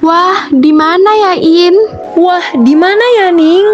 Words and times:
Wah, 0.00 0.48
di 0.54 0.72
mana 0.72 1.10
ya, 1.18 1.32
In? 1.36 1.74
Wah, 2.16 2.44
di 2.62 2.72
mana 2.72 3.04
ya, 3.20 3.28
Ning? 3.34 3.66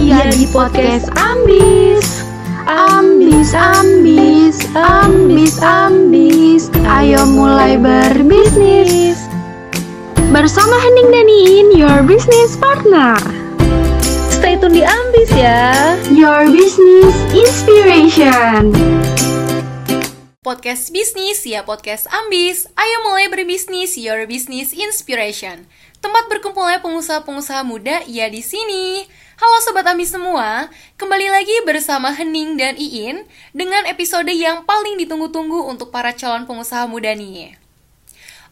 Ya 0.00 0.24
di 0.32 0.46
podcast 0.48 1.10
Ambis. 1.18 2.24
Ambis, 2.70 3.50
ambis, 3.52 4.62
ambis, 4.78 5.58
ambis. 5.60 6.70
Ayo 6.86 7.26
mulai 7.28 7.76
berbisnis. 7.76 9.18
Bersama 10.30 10.78
Hening 10.78 11.10
dan 11.10 11.26
Iin, 11.26 11.68
your 11.74 12.00
business 12.06 12.54
partner. 12.54 13.18
Stay 14.30 14.54
tune 14.56 14.72
di 14.72 14.86
Ambis 14.86 15.30
ya. 15.34 15.98
Your 16.14 16.46
business 16.48 17.16
inspiration. 17.34 18.70
Podcast 20.40 20.88
bisnis 20.88 21.44
ya 21.44 21.68
podcast 21.68 22.08
ambis. 22.08 22.64
Ayo 22.72 23.04
mulai 23.04 23.28
berbisnis, 23.28 23.92
your 24.00 24.24
business 24.24 24.72
inspiration. 24.72 25.68
Tempat 26.00 26.32
berkumpulnya 26.32 26.80
pengusaha-pengusaha 26.80 27.60
muda 27.60 28.00
ya 28.08 28.24
di 28.32 28.40
sini. 28.40 29.04
Halo 29.36 29.60
sobat 29.60 29.84
ambis 29.84 30.16
semua, 30.16 30.72
kembali 30.96 31.28
lagi 31.28 31.52
bersama 31.68 32.16
Hening 32.16 32.56
dan 32.56 32.80
Iin 32.80 33.28
dengan 33.52 33.84
episode 33.84 34.32
yang 34.32 34.64
paling 34.64 34.96
ditunggu-tunggu 35.04 35.68
untuk 35.68 35.92
para 35.92 36.16
calon 36.16 36.48
pengusaha 36.48 36.88
muda 36.88 37.12
nih. 37.12 37.60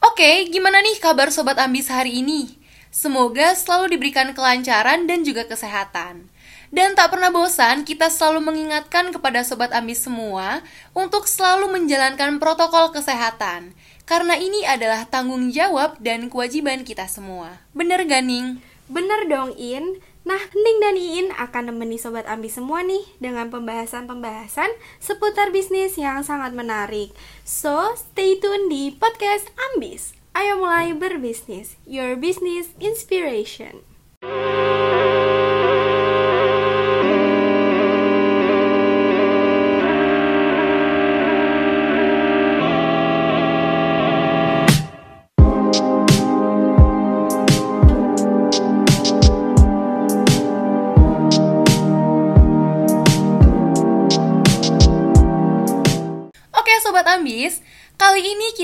Oke, 0.05 0.45
gimana 0.53 0.85
nih 0.85 1.01
kabar 1.01 1.33
sobat 1.33 1.57
ambis 1.57 1.89
hari 1.89 2.21
ini? 2.21 2.61
Semoga 2.93 3.57
selalu 3.57 3.97
diberikan 3.97 4.37
kelancaran 4.37 5.09
dan 5.09 5.25
juga 5.25 5.49
kesehatan. 5.49 6.29
Dan 6.69 6.93
tak 6.93 7.17
pernah 7.17 7.33
bosan, 7.33 7.89
kita 7.89 8.13
selalu 8.13 8.53
mengingatkan 8.53 9.09
kepada 9.09 9.41
sobat 9.41 9.73
ambis 9.73 10.05
semua 10.05 10.61
untuk 10.93 11.25
selalu 11.25 11.73
menjalankan 11.73 12.37
protokol 12.37 12.93
kesehatan. 12.93 13.73
Karena 14.09 14.37
ini 14.37 14.65
adalah 14.65 15.05
tanggung 15.09 15.53
jawab 15.53 16.01
dan 16.01 16.33
kewajiban 16.33 16.85
kita 16.85 17.09
semua. 17.09 17.61
Bener 17.77 18.05
gak, 18.05 18.25
Ning? 18.25 18.61
Bener 18.89 19.29
dong, 19.29 19.53
In. 19.57 20.01
Nah, 20.29 20.41
Ning 20.53 20.77
dan 20.85 20.97
Iin 21.01 21.33
akan 21.33 21.73
nemeni 21.73 21.97
Sobat 21.97 22.29
Ambi 22.29 22.53
semua 22.53 22.85
nih 22.85 23.01
dengan 23.17 23.49
pembahasan-pembahasan 23.49 24.69
seputar 25.01 25.49
bisnis 25.57 25.97
yang 25.97 26.21
sangat 26.21 26.53
menarik. 26.53 27.17
So, 27.49 27.97
stay 27.97 28.37
tune 28.37 28.69
di 28.69 28.93
podcast 28.93 29.49
Ambis. 29.73 30.13
Ayo 30.37 30.61
mulai 30.61 30.93
berbisnis. 30.93 31.81
Your 31.89 32.13
Business 32.21 32.77
Inspiration. 32.77 33.89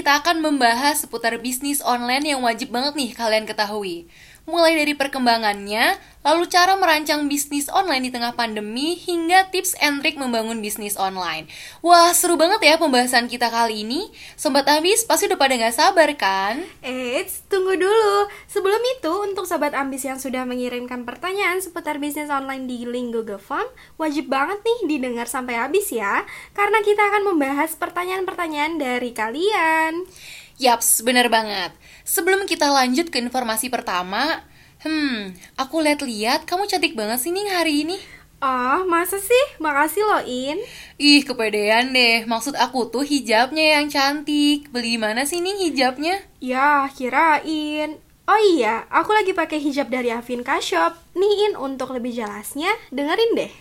Kita 0.05 0.21
akan 0.21 0.45
membahas 0.45 1.01
seputar 1.01 1.33
bisnis 1.41 1.81
online 1.81 2.37
yang 2.37 2.45
wajib 2.45 2.69
banget 2.69 2.93
nih 2.93 3.17
kalian 3.17 3.49
ketahui. 3.49 4.05
Mulai 4.45 4.77
dari 4.77 4.93
perkembangannya, 4.93 5.97
lalu 6.21 6.45
cara 6.53 6.77
merancang 6.77 7.33
bisnis 7.33 7.73
online 7.73 8.09
di 8.09 8.11
tengah 8.13 8.37
pandemi, 8.37 8.93
hingga 8.93 9.49
tips 9.49 9.73
and 9.81 10.05
trik 10.05 10.21
membangun 10.21 10.61
bisnis 10.61 11.01
online. 11.01 11.49
Wah, 11.81 12.13
seru 12.13 12.37
banget 12.37 12.61
ya 12.61 12.77
pembahasan 12.77 13.25
kita 13.25 13.49
kali 13.49 13.89
ini. 13.89 14.13
Sobat 14.37 14.69
Ambis 14.69 15.09
pasti 15.09 15.33
udah 15.33 15.41
pada 15.41 15.57
gak 15.57 15.73
sabar 15.73 16.13
kan? 16.21 16.61
Eits, 16.85 17.41
tunggu 17.49 17.73
dulu. 17.73 18.29
Sebelum 18.45 18.85
itu, 19.01 19.13
untuk 19.25 19.49
Sobat 19.49 19.73
Ambis 19.73 20.05
yang 20.05 20.21
sudah 20.21 20.45
mengirimkan 20.45 21.09
pertanyaan 21.09 21.65
seputar 21.65 21.97
bisnis 21.97 22.29
online 22.29 22.69
di 22.69 22.85
link 22.85 23.17
Google 23.17 23.41
Form, 23.41 23.65
wajib 23.97 24.29
banget 24.29 24.61
nih 24.61 24.93
didengar 24.93 25.25
sampai 25.25 25.57
habis 25.57 25.89
ya. 25.89 26.21
Karena 26.53 26.85
kita 26.85 27.01
akan 27.01 27.33
membahas 27.33 27.81
pertanyaan-pertanyaan 27.81 28.77
dari 28.77 29.17
kalian. 29.17 30.05
Yaps, 30.55 31.03
bener 31.03 31.27
banget. 31.27 31.75
Sebelum 32.07 32.47
kita 32.47 32.71
lanjut 32.71 33.11
ke 33.11 33.19
informasi 33.19 33.67
pertama, 33.75 34.47
hmm, 34.87 35.35
aku 35.59 35.83
lihat-lihat 35.83 36.47
kamu 36.47 36.71
cantik 36.71 36.95
banget 36.95 37.19
sih 37.19 37.35
nih 37.35 37.47
hari 37.51 37.75
ini. 37.83 37.99
Oh, 38.39 38.85
masa 38.87 39.19
sih? 39.19 39.45
Makasih 39.59 40.05
loh, 40.05 40.23
In. 40.23 40.61
Ih, 41.01 41.25
kepedean 41.25 41.91
deh. 41.97 42.29
Maksud 42.29 42.55
aku 42.61 42.87
tuh 42.93 43.03
hijabnya 43.03 43.81
yang 43.81 43.89
cantik. 43.89 44.69
Beli 44.69 44.95
di 44.95 45.01
mana 45.01 45.25
sih 45.25 45.41
nih 45.41 45.71
hijabnya? 45.71 46.21
Ya, 46.45 46.87
kirain. 46.93 47.99
Oh 48.25 48.41
iya, 48.41 48.85
aku 48.93 49.17
lagi 49.17 49.33
pakai 49.33 49.59
hijab 49.59 49.89
dari 49.89 50.13
Avinka 50.13 50.61
Shop. 50.61 50.93
Nih, 51.17 51.51
In, 51.51 51.53
untuk 51.57 51.91
lebih 51.97 52.13
jelasnya, 52.13 52.71
dengerin 52.93 53.33
deh. 53.33 53.53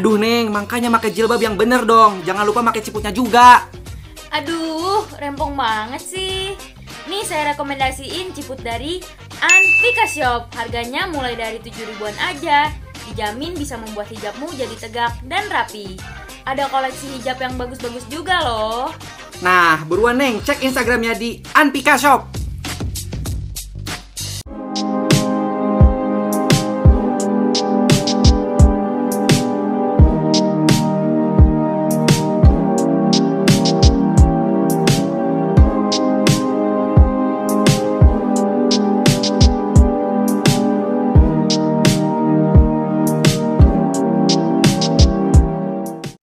Aduh 0.00 0.16
Neng, 0.16 0.48
makanya 0.48 0.88
pakai 0.96 1.12
jilbab 1.12 1.44
yang 1.44 1.60
bener 1.60 1.84
dong. 1.84 2.24
Jangan 2.24 2.48
lupa 2.48 2.64
pakai 2.64 2.80
ciputnya 2.80 3.12
juga. 3.12 3.68
Aduh, 4.32 5.04
rempong 5.20 5.52
banget 5.52 6.00
sih. 6.00 6.56
Nih 7.04 7.20
saya 7.28 7.52
rekomendasiin 7.52 8.32
ciput 8.32 8.64
dari 8.64 9.04
Antika 9.44 10.08
Shop. 10.08 10.48
Harganya 10.56 11.04
mulai 11.04 11.36
dari 11.36 11.60
7 11.60 11.84
ribuan 11.84 12.16
aja. 12.16 12.72
Dijamin 13.12 13.52
bisa 13.52 13.76
membuat 13.76 14.08
hijabmu 14.08 14.48
jadi 14.56 14.72
tegak 14.80 15.20
dan 15.28 15.44
rapi. 15.52 16.00
Ada 16.48 16.72
koleksi 16.72 17.20
hijab 17.20 17.36
yang 17.36 17.60
bagus-bagus 17.60 18.08
juga 18.08 18.40
loh. 18.40 18.96
Nah, 19.44 19.84
buruan 19.84 20.16
Neng, 20.16 20.40
cek 20.40 20.64
Instagramnya 20.64 21.12
di 21.12 21.44
Anpika 21.52 22.00
Shop. 22.00 22.39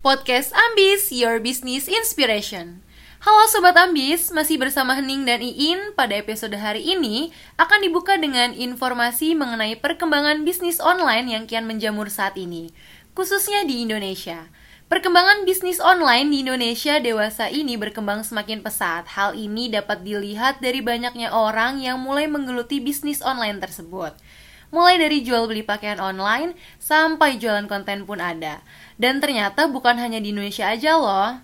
Podcast 0.07 0.55
Ambis, 0.55 1.11
Your 1.11 1.43
Business 1.43 1.91
Inspiration. 1.91 2.79
Halo 3.19 3.43
Sobat 3.51 3.75
Ambis, 3.75 4.31
masih 4.31 4.55
bersama 4.55 4.95
Hening 4.95 5.27
dan 5.27 5.43
Iin. 5.43 5.91
Pada 5.99 6.15
episode 6.15 6.55
hari 6.55 6.79
ini 6.79 7.35
akan 7.59 7.83
dibuka 7.83 8.15
dengan 8.15 8.55
informasi 8.55 9.35
mengenai 9.35 9.75
perkembangan 9.75 10.47
bisnis 10.47 10.79
online 10.79 11.35
yang 11.35 11.43
kian 11.43 11.67
menjamur 11.67 12.07
saat 12.07 12.39
ini, 12.39 12.71
khususnya 13.19 13.67
di 13.67 13.83
Indonesia. 13.83 14.47
Perkembangan 14.87 15.43
bisnis 15.43 15.83
online 15.83 16.31
di 16.31 16.47
Indonesia 16.47 17.03
dewasa 17.03 17.51
ini 17.51 17.75
berkembang 17.75 18.23
semakin 18.23 18.63
pesat. 18.63 19.11
Hal 19.11 19.35
ini 19.35 19.67
dapat 19.67 20.07
dilihat 20.07 20.63
dari 20.63 20.79
banyaknya 20.79 21.35
orang 21.35 21.83
yang 21.83 21.99
mulai 21.99 22.31
menggeluti 22.31 22.79
bisnis 22.79 23.19
online 23.19 23.59
tersebut. 23.59 24.15
Mulai 24.67 24.99
dari 24.99 25.23
jual 25.23 25.47
beli 25.47 25.63
pakaian 25.63 25.95
online 26.03 26.51
sampai 26.75 27.39
jualan 27.39 27.71
konten 27.71 28.03
pun 28.03 28.19
ada. 28.19 28.59
Dan 28.97 29.21
ternyata 29.21 29.69
bukan 29.69 29.97
hanya 30.01 30.17
di 30.17 30.33
Indonesia 30.33 30.65
aja 30.69 30.97
loh. 30.97 31.37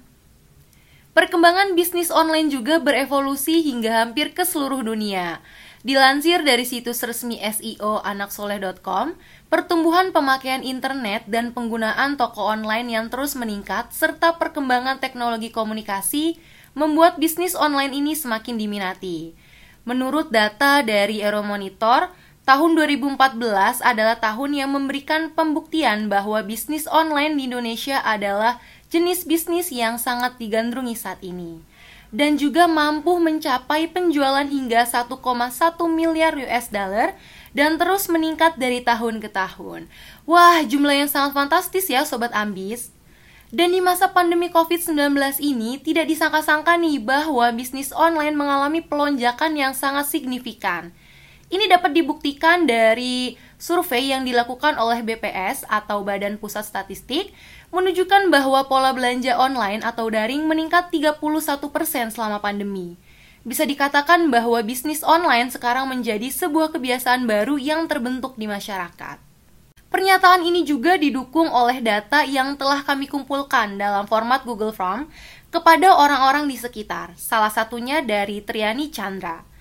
Perkembangan 1.13 1.77
bisnis 1.77 2.09
online 2.09 2.49
juga 2.49 2.81
berevolusi 2.81 3.61
hingga 3.61 4.01
hampir 4.01 4.33
ke 4.33 4.41
seluruh 4.41 4.81
dunia. 4.81 5.45
Dilansir 5.85 6.41
dari 6.41 6.65
situs 6.65 7.05
resmi 7.05 7.37
SEO 7.37 8.01
anaksoleh.com, 8.01 9.13
pertumbuhan 9.51 10.09
pemakaian 10.09 10.65
internet 10.65 11.29
dan 11.29 11.53
penggunaan 11.53 12.17
toko 12.17 12.49
online 12.49 12.89
yang 12.97 13.13
terus 13.13 13.37
meningkat 13.37 13.93
serta 13.93 14.41
perkembangan 14.41 14.97
teknologi 14.97 15.53
komunikasi 15.53 16.41
membuat 16.73 17.21
bisnis 17.21 17.53
online 17.53 17.93
ini 17.93 18.17
semakin 18.17 18.57
diminati. 18.57 19.37
Menurut 19.83 20.31
data 20.31 20.81
dari 20.81 21.19
Euromonitor, 21.19 22.09
tahun 22.43 22.75
2014 22.75 23.15
adalah 23.79 24.19
tahun 24.19 24.51
yang 24.55 24.75
memberikan 24.75 25.31
pembuktian 25.31 26.11
bahwa 26.11 26.43
bisnis 26.43 26.87
online 26.91 27.39
di 27.39 27.47
Indonesia 27.47 28.03
adalah 28.03 28.59
jenis 28.91 29.23
bisnis 29.23 29.71
yang 29.71 29.95
sangat 29.95 30.35
digandrungi 30.37 30.93
saat 30.93 31.23
ini 31.23 31.63
dan 32.13 32.37
juga 32.37 32.69
mampu 32.69 33.17
mencapai 33.17 33.89
penjualan 33.89 34.45
hingga 34.45 34.85
1,1 34.85 35.09
miliar 35.89 36.37
US 36.37 36.69
dollar 36.69 37.17
dan 37.57 37.81
terus 37.81 38.05
meningkat 38.05 38.61
dari 38.61 38.85
tahun 38.85 39.17
ke 39.17 39.33
tahun. 39.33 39.89
Wah, 40.29 40.61
jumlah 40.61 40.93
yang 40.93 41.09
sangat 41.09 41.33
fantastis 41.33 41.89
ya 41.89 42.05
sobat 42.05 42.29
ambis. 42.37 42.93
Dan 43.53 43.69
di 43.69 43.81
masa 43.85 44.09
pandemi 44.09 44.49
COVID-19 44.49 45.13
ini 45.37 45.77
tidak 45.77 46.09
disangka-sangka 46.09 46.73
nih 46.73 46.97
bahwa 46.97 47.53
bisnis 47.53 47.93
online 47.93 48.33
mengalami 48.33 48.81
pelonjakan 48.81 49.53
yang 49.53 49.73
sangat 49.77 50.09
signifikan. 50.09 50.89
Ini 51.53 51.69
dapat 51.69 51.93
dibuktikan 51.93 52.65
dari 52.65 53.37
Survei 53.61 54.09
yang 54.09 54.25
dilakukan 54.25 54.73
oleh 54.73 55.05
BPS 55.05 55.69
atau 55.69 56.01
Badan 56.01 56.41
Pusat 56.41 56.65
Statistik 56.65 57.29
menunjukkan 57.69 58.33
bahwa 58.33 58.65
pola 58.65 58.89
belanja 58.89 59.37
online 59.37 59.85
atau 59.85 60.09
daring 60.09 60.49
meningkat 60.49 60.89
31% 60.89 61.21
selama 62.09 62.41
pandemi. 62.41 62.97
Bisa 63.45 63.69
dikatakan 63.69 64.33
bahwa 64.33 64.65
bisnis 64.65 65.05
online 65.05 65.53
sekarang 65.53 65.93
menjadi 65.93 66.25
sebuah 66.33 66.73
kebiasaan 66.73 67.29
baru 67.29 67.61
yang 67.61 67.85
terbentuk 67.85 68.33
di 68.33 68.49
masyarakat. 68.49 69.21
Pernyataan 69.93 70.41
ini 70.41 70.65
juga 70.65 70.97
didukung 70.97 71.53
oleh 71.53 71.85
data 71.85 72.25
yang 72.25 72.57
telah 72.57 72.81
kami 72.81 73.05
kumpulkan 73.05 73.77
dalam 73.77 74.09
format 74.09 74.41
Google 74.41 74.73
Form 74.73 75.05
kepada 75.53 76.01
orang-orang 76.01 76.49
di 76.49 76.57
sekitar, 76.57 77.13
salah 77.13 77.53
satunya 77.53 78.01
dari 78.01 78.41
Triani 78.41 78.89
Chandra 78.89 79.52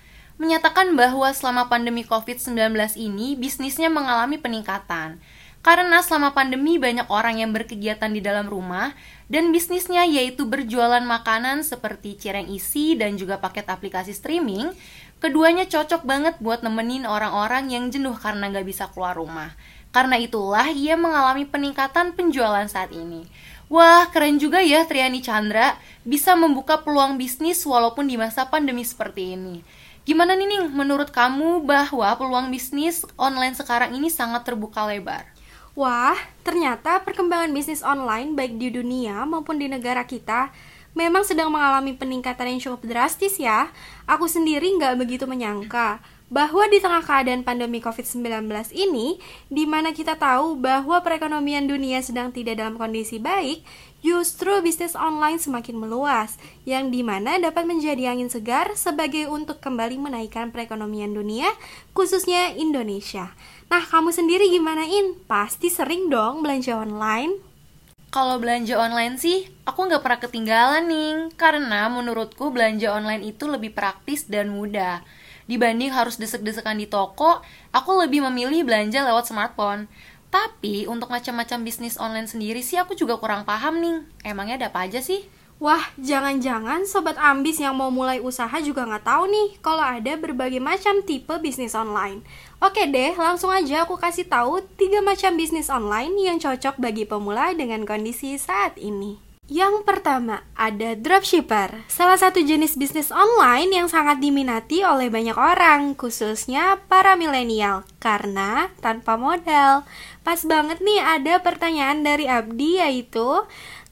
menyatakan 0.43 0.91
bahwa 0.99 1.31
selama 1.31 1.71
pandemi 1.71 2.03
COVID-19 2.03 2.75
ini 2.99 3.39
bisnisnya 3.39 3.87
mengalami 3.87 4.35
peningkatan. 4.35 5.23
Karena 5.63 6.03
selama 6.03 6.35
pandemi 6.35 6.75
banyak 6.75 7.07
orang 7.07 7.39
yang 7.39 7.55
berkegiatan 7.55 8.11
di 8.11 8.19
dalam 8.19 8.51
rumah 8.51 8.91
dan 9.31 9.55
bisnisnya 9.55 10.03
yaitu 10.03 10.43
berjualan 10.43 10.99
makanan 10.99 11.63
seperti 11.63 12.19
cireng 12.19 12.51
isi 12.51 12.99
dan 12.99 13.15
juga 13.15 13.39
paket 13.39 13.71
aplikasi 13.71 14.11
streaming, 14.11 14.75
keduanya 15.23 15.63
cocok 15.63 16.03
banget 16.03 16.35
buat 16.43 16.67
nemenin 16.67 17.07
orang-orang 17.07 17.71
yang 17.71 17.87
jenuh 17.87 18.19
karena 18.19 18.51
nggak 18.51 18.67
bisa 18.67 18.91
keluar 18.91 19.15
rumah. 19.15 19.55
Karena 19.95 20.19
itulah 20.19 20.67
ia 20.67 20.99
mengalami 20.99 21.47
peningkatan 21.47 22.11
penjualan 22.11 22.67
saat 22.67 22.91
ini. 22.91 23.23
Wah, 23.71 24.11
keren 24.11 24.43
juga 24.43 24.59
ya 24.59 24.83
Triani 24.83 25.23
Chandra 25.23 25.79
bisa 26.03 26.35
membuka 26.35 26.83
peluang 26.83 27.15
bisnis 27.15 27.63
walaupun 27.63 28.11
di 28.11 28.19
masa 28.19 28.51
pandemi 28.51 28.83
seperti 28.83 29.39
ini. 29.39 29.63
Gimana 30.03 30.35
nih 30.35 30.51
Ning, 30.51 30.67
menurut 30.75 31.15
kamu 31.15 31.63
bahwa 31.63 32.11
peluang 32.19 32.51
bisnis 32.51 33.07
online 33.15 33.55
sekarang 33.55 33.95
ini 33.95 34.11
sangat 34.11 34.43
terbuka 34.43 34.83
lebar? 34.83 35.23
Wah, 35.79 36.19
ternyata 36.43 36.99
perkembangan 37.07 37.47
bisnis 37.55 37.79
online 37.79 38.35
baik 38.35 38.59
di 38.59 38.67
dunia 38.67 39.23
maupun 39.23 39.55
di 39.55 39.71
negara 39.71 40.03
kita 40.03 40.51
memang 40.91 41.23
sedang 41.23 41.47
mengalami 41.47 41.95
peningkatan 41.95 42.51
yang 42.51 42.59
cukup 42.59 42.83
drastis 42.83 43.39
ya. 43.39 43.71
Aku 44.03 44.27
sendiri 44.27 44.75
nggak 44.75 44.99
begitu 44.99 45.23
menyangka 45.23 46.03
bahwa 46.27 46.67
di 46.67 46.83
tengah 46.83 47.05
keadaan 47.05 47.47
pandemi 47.47 47.79
COVID-19 47.79 48.51
ini, 48.75 49.23
di 49.47 49.63
mana 49.63 49.95
kita 49.95 50.19
tahu 50.19 50.59
bahwa 50.59 50.99
perekonomian 50.99 51.63
dunia 51.63 52.03
sedang 52.03 52.35
tidak 52.35 52.59
dalam 52.59 52.75
kondisi 52.75 53.23
baik, 53.23 53.63
justru 54.03 54.51
bisnis 54.59 54.93
online 54.93 55.39
semakin 55.39 55.79
meluas, 55.79 56.35
yang 56.67 56.91
di 56.91 57.01
mana 57.01 57.39
dapat 57.39 57.63
menjadi 57.63 58.11
angin 58.11 58.27
segar 58.27 58.75
sebagai 58.75 59.31
untuk 59.31 59.63
kembali 59.63 59.95
menaikkan 59.97 60.51
perekonomian 60.51 61.15
dunia, 61.15 61.47
khususnya 61.95 62.51
Indonesia. 62.53 63.31
Nah, 63.71 63.81
kamu 63.81 64.11
sendiri 64.11 64.51
gimana, 64.51 64.83
In? 64.85 65.17
Pasti 65.25 65.71
sering 65.71 66.11
dong 66.11 66.43
belanja 66.43 66.75
online? 66.77 67.39
Kalau 68.13 68.37
belanja 68.37 68.77
online 68.77 69.17
sih, 69.17 69.49
aku 69.65 69.89
nggak 69.89 70.03
pernah 70.05 70.19
ketinggalan 70.21 70.85
nih, 70.85 71.33
karena 71.33 71.89
menurutku 71.89 72.53
belanja 72.53 72.93
online 72.93 73.25
itu 73.25 73.49
lebih 73.49 73.73
praktis 73.73 74.29
dan 74.29 74.53
mudah 74.53 75.01
dibanding 75.43 75.91
harus 75.91 76.15
desek-desekan 76.15 76.79
di 76.79 76.87
toko, 76.87 77.43
aku 77.75 77.91
lebih 77.99 78.23
memilih 78.31 78.63
belanja 78.63 79.03
lewat 79.03 79.27
smartphone. 79.27 79.91
Tapi 80.33 80.89
untuk 80.89 81.13
macam-macam 81.13 81.61
bisnis 81.61 82.01
online 82.01 82.25
sendiri 82.25 82.65
sih 82.65 82.81
aku 82.81 82.97
juga 82.97 83.21
kurang 83.21 83.45
paham 83.45 83.77
nih. 83.77 84.01
Emangnya 84.25 84.65
ada 84.65 84.67
apa 84.73 84.89
aja 84.89 84.97
sih? 84.97 85.21
Wah, 85.61 85.93
jangan-jangan 86.01 86.89
sobat 86.89 87.21
ambis 87.21 87.61
yang 87.61 87.77
mau 87.77 87.93
mulai 87.93 88.17
usaha 88.17 88.57
juga 88.57 88.89
nggak 88.89 89.05
tahu 89.05 89.29
nih 89.29 89.47
kalau 89.61 89.85
ada 89.85 90.17
berbagai 90.17 90.57
macam 90.57 91.05
tipe 91.05 91.31
bisnis 91.37 91.77
online. 91.77 92.25
Oke 92.57 92.89
deh, 92.89 93.13
langsung 93.13 93.53
aja 93.53 93.85
aku 93.85 93.93
kasih 93.95 94.25
tahu 94.25 94.65
tiga 94.75 95.05
macam 95.05 95.37
bisnis 95.37 95.69
online 95.69 96.17
yang 96.17 96.41
cocok 96.41 96.81
bagi 96.81 97.05
pemula 97.05 97.53
dengan 97.53 97.85
kondisi 97.85 98.33
saat 98.41 98.73
ini. 98.81 99.32
Yang 99.53 99.85
pertama, 99.85 100.41
ada 100.57 100.97
dropshipper, 100.97 101.85
salah 101.85 102.17
satu 102.17 102.41
jenis 102.41 102.73
bisnis 102.73 103.13
online 103.13 103.69
yang 103.69 103.85
sangat 103.85 104.17
diminati 104.17 104.81
oleh 104.81 105.13
banyak 105.13 105.37
orang, 105.37 105.93
khususnya 105.93 106.81
para 106.89 107.13
milenial, 107.13 107.85
karena 108.01 108.73
tanpa 108.81 109.13
modal. 109.13 109.85
Pas 110.25 110.41
banget 110.41 110.81
nih 110.81 110.97
ada 110.97 111.37
pertanyaan 111.45 112.01
dari 112.01 112.25
Abdi 112.25 112.81
yaitu, 112.81 113.45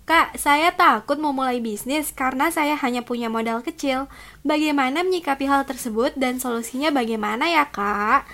Kak, 0.10 0.34
saya 0.42 0.74
takut 0.74 1.22
memulai 1.22 1.62
bisnis 1.62 2.10
karena 2.10 2.50
saya 2.50 2.74
hanya 2.82 3.06
punya 3.06 3.30
modal 3.30 3.62
kecil. 3.62 4.10
Bagaimana 4.42 5.06
menyikapi 5.06 5.46
hal 5.46 5.70
tersebut 5.70 6.18
dan 6.18 6.42
solusinya 6.42 6.90
bagaimana 6.90 7.54
ya, 7.54 7.70
Kak? 7.70 8.26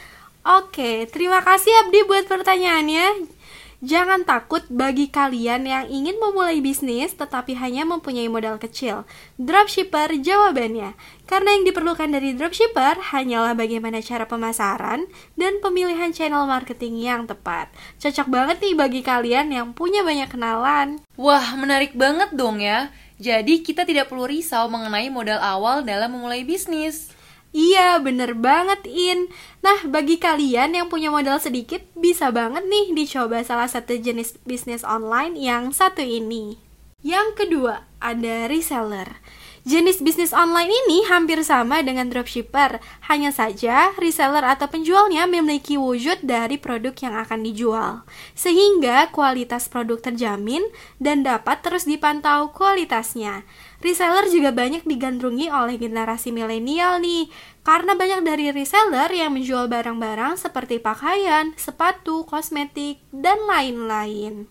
Oke, 0.48 1.12
terima 1.12 1.44
kasih 1.44 1.76
Abdi 1.84 2.08
buat 2.08 2.24
pertanyaannya. 2.32 3.36
Jangan 3.78 4.26
takut 4.26 4.66
bagi 4.74 5.06
kalian 5.06 5.70
yang 5.70 5.86
ingin 5.86 6.18
memulai 6.18 6.58
bisnis 6.66 7.14
tetapi 7.14 7.54
hanya 7.62 7.86
mempunyai 7.86 8.26
modal 8.26 8.58
kecil. 8.58 9.06
Dropshipper 9.38 10.18
jawabannya. 10.18 10.98
Karena 11.30 11.50
yang 11.54 11.62
diperlukan 11.62 12.10
dari 12.10 12.34
dropshipper 12.34 13.14
hanyalah 13.14 13.54
bagaimana 13.54 14.02
cara 14.02 14.26
pemasaran 14.26 15.06
dan 15.38 15.62
pemilihan 15.62 16.10
channel 16.10 16.50
marketing 16.50 17.06
yang 17.06 17.30
tepat. 17.30 17.70
Cocok 18.02 18.26
banget 18.26 18.58
nih 18.66 18.74
bagi 18.74 19.02
kalian 19.06 19.54
yang 19.54 19.78
punya 19.78 20.02
banyak 20.02 20.34
kenalan. 20.34 20.98
Wah, 21.14 21.54
menarik 21.54 21.94
banget 21.94 22.34
dong 22.34 22.58
ya. 22.58 22.90
Jadi 23.22 23.62
kita 23.62 23.86
tidak 23.86 24.10
perlu 24.10 24.26
risau 24.26 24.66
mengenai 24.74 25.14
modal 25.14 25.38
awal 25.38 25.86
dalam 25.86 26.18
memulai 26.18 26.42
bisnis. 26.42 27.14
Iya, 27.58 27.98
bener 28.06 28.38
banget, 28.38 28.86
In. 28.86 29.34
Nah, 29.66 29.82
bagi 29.90 30.22
kalian 30.22 30.78
yang 30.78 30.94
punya 30.94 31.10
modal 31.10 31.42
sedikit, 31.42 31.82
bisa 31.98 32.30
banget 32.30 32.70
nih 32.70 32.94
dicoba 32.94 33.42
salah 33.42 33.66
satu 33.66 33.98
jenis 33.98 34.38
bisnis 34.46 34.86
online 34.86 35.34
yang 35.34 35.74
satu 35.74 36.06
ini. 36.06 36.62
Yang 37.02 37.34
kedua, 37.34 37.90
ada 37.98 38.46
reseller. 38.46 39.10
Jenis 39.68 40.00
bisnis 40.00 40.32
online 40.32 40.72
ini 40.72 41.04
hampir 41.12 41.42
sama 41.44 41.84
dengan 41.84 42.08
dropshipper, 42.08 42.80
hanya 43.12 43.36
saja 43.36 43.92
reseller 44.00 44.46
atau 44.46 44.72
penjualnya 44.72 45.28
memiliki 45.28 45.76
wujud 45.76 46.24
dari 46.24 46.56
produk 46.56 46.96
yang 46.96 47.20
akan 47.20 47.44
dijual, 47.44 48.08
sehingga 48.32 49.12
kualitas 49.12 49.68
produk 49.68 50.00
terjamin 50.00 50.64
dan 51.04 51.26
dapat 51.26 51.60
terus 51.66 51.84
dipantau 51.84 52.56
kualitasnya. 52.56 53.44
Reseller 53.78 54.26
juga 54.34 54.50
banyak 54.50 54.90
digandrungi 54.90 55.54
oleh 55.54 55.78
generasi 55.78 56.34
milenial 56.34 56.98
nih, 56.98 57.30
karena 57.62 57.94
banyak 57.94 58.26
dari 58.26 58.50
reseller 58.50 59.14
yang 59.14 59.38
menjual 59.38 59.70
barang-barang 59.70 60.34
seperti 60.42 60.82
pakaian, 60.82 61.54
sepatu, 61.62 62.26
kosmetik, 62.26 62.98
dan 63.14 63.38
lain-lain. 63.46 64.50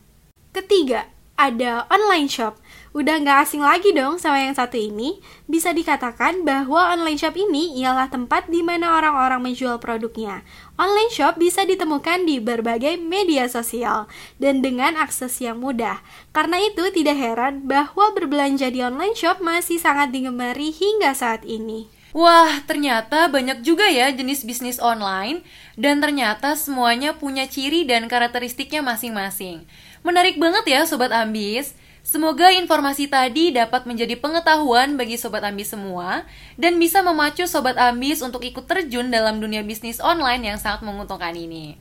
Ketiga, 0.54 1.10
ada 1.36 1.84
online 1.92 2.28
shop. 2.32 2.56
Udah 2.96 3.20
nggak 3.20 3.44
asing 3.44 3.60
lagi 3.60 3.92
dong 3.92 4.16
sama 4.16 4.40
yang 4.40 4.56
satu 4.56 4.80
ini. 4.80 5.20
Bisa 5.44 5.76
dikatakan 5.76 6.48
bahwa 6.48 6.96
online 6.96 7.20
shop 7.20 7.36
ini 7.36 7.76
ialah 7.76 8.08
tempat 8.08 8.48
di 8.48 8.64
mana 8.64 8.96
orang-orang 8.96 9.44
menjual 9.44 9.76
produknya. 9.76 10.40
Online 10.80 11.12
shop 11.12 11.36
bisa 11.36 11.68
ditemukan 11.68 12.24
di 12.24 12.40
berbagai 12.40 12.96
media 12.96 13.52
sosial 13.52 14.08
dan 14.40 14.64
dengan 14.64 14.96
akses 14.96 15.36
yang 15.44 15.60
mudah. 15.60 16.00
Karena 16.32 16.56
itu 16.56 16.88
tidak 16.88 17.20
heran 17.20 17.68
bahwa 17.68 18.16
berbelanja 18.16 18.72
di 18.72 18.80
online 18.80 19.12
shop 19.12 19.44
masih 19.44 19.76
sangat 19.76 20.08
digemari 20.16 20.72
hingga 20.72 21.12
saat 21.12 21.44
ini. 21.44 21.92
Wah, 22.16 22.64
ternyata 22.64 23.28
banyak 23.28 23.60
juga 23.60 23.92
ya 23.92 24.08
jenis 24.08 24.48
bisnis 24.48 24.80
online 24.80 25.44
dan 25.76 26.00
ternyata 26.00 26.56
semuanya 26.56 27.12
punya 27.12 27.44
ciri 27.44 27.84
dan 27.84 28.08
karakteristiknya 28.08 28.80
masing-masing. 28.80 29.68
Menarik 30.06 30.38
banget 30.38 30.62
ya 30.70 30.86
Sobat 30.86 31.10
Ambis. 31.10 31.75
Semoga 32.06 32.54
informasi 32.54 33.10
tadi 33.10 33.50
dapat 33.50 33.90
menjadi 33.90 34.14
pengetahuan 34.14 34.94
bagi 34.94 35.18
Sobat 35.18 35.42
Ambis 35.42 35.75
semua 35.75 36.22
dan 36.54 36.78
bisa 36.78 37.02
memacu 37.02 37.42
Sobat 37.50 37.75
Ambis 37.75 38.22
untuk 38.22 38.46
ikut 38.46 38.70
terjun 38.70 39.10
dalam 39.10 39.42
dunia 39.42 39.66
bisnis 39.66 39.98
online 39.98 40.46
yang 40.46 40.62
sangat 40.62 40.86
menguntungkan 40.86 41.34
ini. 41.34 41.75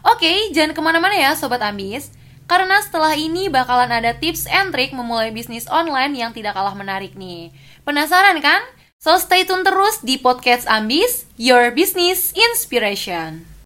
Oke, 0.00 0.48
jangan 0.56 0.72
ke 0.72 0.80
mana-mana 0.80 1.12
ya 1.12 1.36
Sobat 1.36 1.60
Ambis, 1.60 2.08
karena 2.48 2.80
setelah 2.80 3.12
ini 3.12 3.52
bakalan 3.52 3.92
ada 3.92 4.16
tips 4.16 4.48
and 4.48 4.72
trick 4.72 4.96
memulai 4.96 5.28
bisnis 5.28 5.68
online 5.68 6.16
yang 6.16 6.32
tidak 6.32 6.56
kalah 6.56 6.72
menarik 6.72 7.12
nih. 7.20 7.52
Penasaran 7.84 8.40
kan? 8.40 8.64
So 8.96 9.20
stay 9.20 9.44
tune 9.44 9.68
terus 9.68 10.00
di 10.00 10.16
podcast 10.16 10.64
Ambis, 10.64 11.28
Your 11.36 11.68
Business 11.76 12.32
Inspiration. 12.32 13.57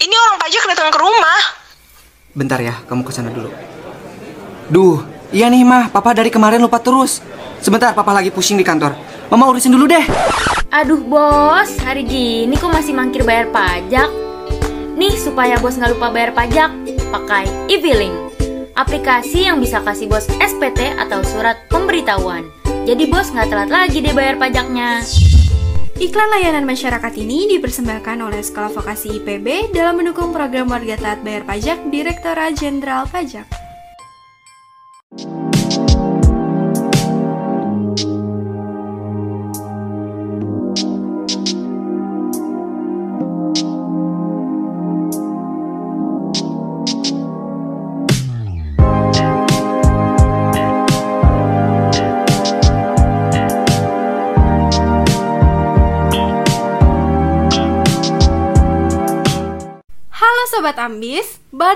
Ini 0.00 0.14
orang 0.16 0.36
pajak 0.40 0.64
datang 0.72 0.88
ke 0.88 0.98
rumah. 0.98 1.40
Bentar 2.32 2.58
ya, 2.64 2.74
kamu 2.88 3.04
ke 3.04 3.12
sana 3.12 3.28
dulu. 3.28 3.52
Duh, 4.72 5.04
iya 5.28 5.52
nih 5.52 5.60
mah, 5.60 5.92
papa 5.92 6.16
dari 6.16 6.32
kemarin 6.32 6.62
lupa 6.62 6.80
terus. 6.80 7.20
Sebentar, 7.60 7.92
papa 7.92 8.16
lagi 8.16 8.32
pusing 8.32 8.56
di 8.56 8.64
kantor. 8.64 8.96
Mama 9.28 9.52
urusin 9.52 9.76
dulu 9.76 9.84
deh. 9.84 10.02
Aduh 10.72 11.02
bos, 11.04 11.76
hari 11.84 12.06
gini 12.06 12.56
kok 12.56 12.72
masih 12.72 12.96
mangkir 12.96 13.26
bayar 13.26 13.52
pajak? 13.52 14.08
Nih 14.96 15.14
supaya 15.20 15.60
bos 15.60 15.76
nggak 15.76 15.98
lupa 15.98 16.08
bayar 16.08 16.32
pajak, 16.32 16.70
pakai 17.12 17.44
e-billing. 17.68 18.14
Aplikasi 18.78 19.50
yang 19.50 19.60
bisa 19.60 19.84
kasih 19.84 20.08
bos 20.08 20.24
SPT 20.40 20.96
atau 20.96 21.20
surat 21.26 21.68
pemberitahuan. 21.68 22.48
Jadi 22.88 23.04
bos 23.10 23.28
nggak 23.28 23.52
telat 23.52 23.70
lagi 23.70 24.00
deh 24.00 24.14
bayar 24.16 24.40
pajaknya. 24.40 25.04
Iklan 26.00 26.32
layanan 26.32 26.64
masyarakat 26.64 27.12
ini 27.20 27.44
dipersembahkan 27.44 28.24
oleh 28.24 28.40
Sekolah 28.40 28.72
Vokasi 28.72 29.20
IPB 29.20 29.76
dalam 29.76 30.00
mendukung 30.00 30.32
program 30.32 30.72
Warga 30.72 30.96
Taat 30.96 31.20
Bayar 31.20 31.44
Pajak 31.44 31.92
Direktorat 31.92 32.56
Jenderal 32.56 33.04
Pajak. 33.04 33.59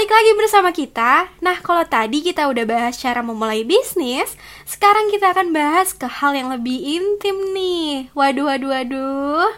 Balik 0.04 0.20
lagi 0.20 0.32
bersama 0.37 0.68
kita 0.68 1.12
Nah 1.40 1.64
kalau 1.64 1.80
tadi 1.88 2.20
kita 2.20 2.44
udah 2.44 2.68
bahas 2.68 3.00
cara 3.00 3.25
memulai 3.25 3.64
bisnis 3.64 4.37
Sekarang 4.68 5.08
kita 5.08 5.32
akan 5.32 5.56
bahas 5.56 5.96
ke 5.96 6.04
hal 6.04 6.37
yang 6.37 6.52
lebih 6.52 6.76
intim 6.76 7.32
nih 7.56 8.12
Waduh, 8.12 8.52
waduh, 8.52 8.68
waduh 8.68 9.49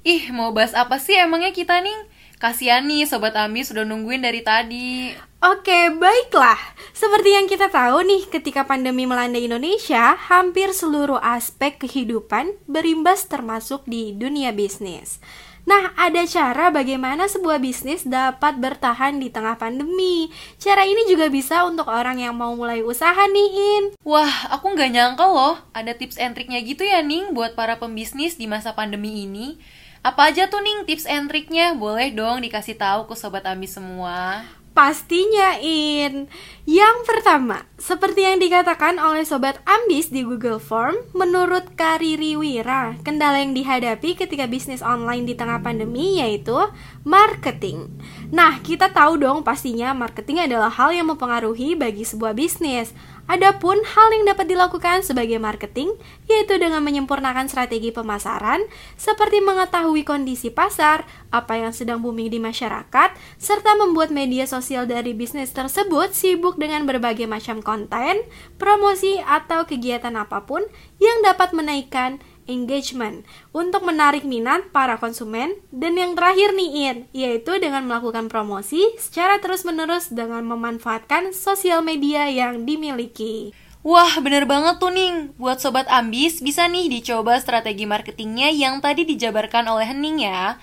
Ih, 0.00 0.32
mau 0.32 0.48
bahas 0.48 0.72
apa 0.72 0.96
sih 0.96 1.12
emangnya 1.20 1.52
kita 1.52 1.84
nih? 1.84 2.08
Kasian 2.40 2.88
nih 2.88 3.04
Sobat 3.04 3.36
Ambis 3.36 3.68
sudah 3.68 3.84
nungguin 3.84 4.24
dari 4.24 4.40
tadi. 4.40 5.12
Oke, 5.44 5.92
baiklah. 5.94 6.58
Seperti 6.90 7.38
yang 7.38 7.46
kita 7.46 7.70
tahu 7.70 8.02
nih, 8.02 8.26
ketika 8.26 8.66
pandemi 8.66 9.06
melanda 9.06 9.38
Indonesia, 9.38 10.18
hampir 10.18 10.74
seluruh 10.74 11.22
aspek 11.22 11.78
kehidupan 11.78 12.58
berimbas 12.66 13.30
termasuk 13.30 13.86
di 13.86 14.10
dunia 14.18 14.50
bisnis. 14.50 15.22
Nah, 15.62 15.94
ada 15.94 16.26
cara 16.26 16.74
bagaimana 16.74 17.30
sebuah 17.30 17.62
bisnis 17.62 18.02
dapat 18.02 18.58
bertahan 18.58 19.22
di 19.22 19.30
tengah 19.30 19.54
pandemi. 19.54 20.26
Cara 20.58 20.82
ini 20.82 21.06
juga 21.06 21.30
bisa 21.30 21.62
untuk 21.62 21.86
orang 21.86 22.18
yang 22.18 22.34
mau 22.34 22.50
mulai 22.58 22.82
usaha 22.82 23.22
nih, 23.30 23.50
In. 23.54 23.84
Wah, 24.02 24.50
aku 24.50 24.74
nggak 24.74 24.90
nyangka 24.90 25.22
loh 25.22 25.54
ada 25.70 25.94
tips 25.94 26.18
and 26.18 26.34
triknya 26.34 26.58
gitu 26.66 26.82
ya 26.82 27.00
Ning 27.00 27.30
buat 27.30 27.54
para 27.54 27.78
pembisnis 27.78 28.34
di 28.34 28.50
masa 28.50 28.74
pandemi 28.74 29.22
ini. 29.22 29.62
Apa 30.02 30.34
aja 30.34 30.50
tuh 30.50 30.58
Ning 30.66 30.82
tips 30.82 31.06
and 31.06 31.30
triknya? 31.30 31.78
Boleh 31.78 32.10
dong 32.10 32.42
dikasih 32.42 32.74
tahu 32.74 33.06
ke 33.06 33.14
Sobat 33.14 33.46
Ambis 33.46 33.78
semua. 33.78 34.42
Pastinya, 34.72 35.60
In. 35.60 36.32
Yang 36.64 36.96
pertama, 37.04 37.68
seperti 37.76 38.24
yang 38.24 38.40
dikatakan 38.40 38.96
oleh 38.96 39.20
Sobat 39.28 39.60
Ambis 39.68 40.08
di 40.08 40.24
Google 40.24 40.56
Form, 40.56 40.96
menurut 41.12 41.76
Kariri 41.76 42.40
Wira, 42.40 42.96
kendala 43.04 43.44
yang 43.44 43.52
dihadapi 43.52 44.16
ketika 44.16 44.48
bisnis 44.48 44.80
online 44.80 45.28
di 45.28 45.36
tengah 45.36 45.60
pandemi 45.60 46.24
yaitu 46.24 46.56
marketing. 47.04 47.92
Nah, 48.32 48.64
kita 48.64 48.88
tahu 48.96 49.20
dong 49.20 49.44
pastinya 49.44 49.92
marketing 49.92 50.48
adalah 50.48 50.72
hal 50.72 50.96
yang 50.96 51.12
mempengaruhi 51.12 51.76
bagi 51.76 52.08
sebuah 52.08 52.32
bisnis. 52.32 52.96
Adapun 53.30 53.78
hal 53.86 54.08
yang 54.10 54.26
dapat 54.26 54.50
dilakukan 54.50 55.06
sebagai 55.06 55.38
marketing 55.38 55.94
yaitu 56.26 56.58
dengan 56.58 56.82
menyempurnakan 56.82 57.46
strategi 57.46 57.94
pemasaran 57.94 58.66
seperti 58.98 59.38
mengetahui 59.38 60.02
kondisi 60.02 60.50
pasar, 60.50 61.06
apa 61.30 61.54
yang 61.54 61.70
sedang 61.70 62.02
booming 62.02 62.28
di 62.34 62.42
masyarakat, 62.42 63.14
serta 63.38 63.78
membuat 63.78 64.10
media 64.10 64.44
sosial 64.50 64.90
dari 64.90 65.14
bisnis 65.14 65.54
tersebut 65.54 66.10
sibuk 66.12 66.58
dengan 66.58 66.82
berbagai 66.82 67.30
macam 67.30 67.62
konten, 67.62 68.26
promosi 68.58 69.22
atau 69.22 69.64
kegiatan 69.70 70.12
apa 70.18 70.42
pun 70.42 70.66
yang 70.98 71.22
dapat 71.22 71.54
menaikkan 71.54 72.18
engagement 72.50 73.26
untuk 73.50 73.82
menarik 73.86 74.26
minat 74.26 74.70
para 74.74 74.98
konsumen 74.98 75.54
dan 75.70 75.94
yang 75.94 76.12
terakhir 76.18 76.54
nih 76.54 76.70
In 76.92 76.96
yaitu 77.14 77.58
dengan 77.62 77.86
melakukan 77.86 78.26
promosi 78.26 78.82
secara 78.98 79.38
terus-menerus 79.38 80.10
dengan 80.10 80.42
memanfaatkan 80.46 81.34
sosial 81.36 81.82
media 81.84 82.26
yang 82.28 82.66
dimiliki. 82.66 83.54
Wah, 83.82 84.14
bener 84.22 84.46
banget 84.46 84.78
tuh 84.78 84.94
Ning. 84.94 85.34
Buat 85.34 85.58
Sobat 85.58 85.90
Ambis, 85.90 86.38
bisa 86.38 86.70
nih 86.70 86.86
dicoba 86.86 87.34
strategi 87.42 87.82
marketingnya 87.82 88.54
yang 88.54 88.78
tadi 88.78 89.02
dijabarkan 89.02 89.66
oleh 89.66 89.90
Hening 89.90 90.22
ya. 90.22 90.54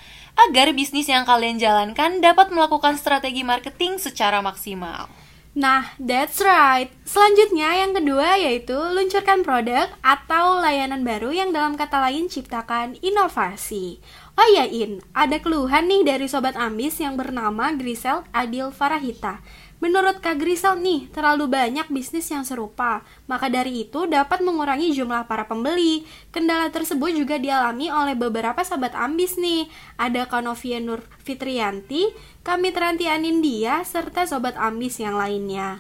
Agar 0.48 0.72
bisnis 0.72 1.12
yang 1.12 1.28
kalian 1.28 1.60
jalankan 1.60 2.24
dapat 2.24 2.48
melakukan 2.48 2.96
strategi 2.96 3.44
marketing 3.44 4.00
secara 4.00 4.40
maksimal. 4.40 5.12
Nah, 5.58 5.98
that's 5.98 6.46
right. 6.46 6.94
Selanjutnya 7.10 7.74
yang 7.74 7.98
kedua 7.98 8.38
yaitu 8.38 8.78
luncurkan 8.78 9.42
produk 9.42 9.90
atau 10.06 10.62
layanan 10.62 11.02
baru 11.02 11.34
yang 11.34 11.50
dalam 11.50 11.74
kata 11.74 12.06
lain 12.06 12.30
ciptakan 12.30 13.02
inovasi. 13.02 13.98
Oh 14.38 14.48
iya 14.56 14.70
In, 14.70 15.02
ada 15.12 15.42
keluhan 15.42 15.90
nih 15.90 16.06
dari 16.06 16.30
Sobat 16.30 16.54
Ambis 16.54 17.02
yang 17.02 17.18
bernama 17.18 17.74
Grisel 17.74 18.22
Adil 18.30 18.70
Farahita. 18.70 19.42
Menurut 19.80 20.20
Kak 20.20 20.36
Grisel 20.44 20.76
nih, 20.84 21.08
terlalu 21.08 21.48
banyak 21.48 21.88
bisnis 21.88 22.28
yang 22.28 22.44
serupa, 22.44 23.00
maka 23.32 23.48
dari 23.48 23.88
itu 23.88 24.12
dapat 24.12 24.44
mengurangi 24.44 24.92
jumlah 24.92 25.24
para 25.24 25.48
pembeli. 25.48 26.04
Kendala 26.36 26.68
tersebut 26.68 27.16
juga 27.16 27.40
dialami 27.40 27.88
oleh 27.88 28.12
beberapa 28.12 28.60
sahabat 28.60 28.92
ambis 28.92 29.40
nih. 29.40 29.72
Ada 29.96 30.28
Kanovia 30.28 30.84
Nur 30.84 31.00
Fitrianti, 31.24 32.12
kami 32.44 32.76
Teranti 32.76 33.08
Anindia, 33.08 33.80
serta 33.88 34.28
sobat 34.28 34.60
ambis 34.60 35.00
yang 35.00 35.16
lainnya. 35.16 35.80